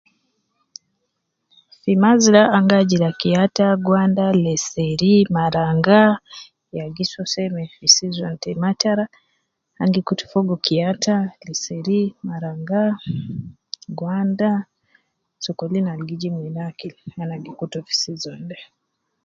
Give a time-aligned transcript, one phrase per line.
[1.79, 6.01] Fi mazra angi ajira kiyata, gwanda ,lesheri, marangwa
[6.77, 9.05] ya gisoo seme fi season te matara,
[9.81, 11.15] angi kutu fogo kiyata,
[11.47, 12.83] lisheri, marangwa,
[13.97, 14.51] gwanda,
[15.43, 18.57] sokolin ab gijibu nena akil ana gikutu fi season de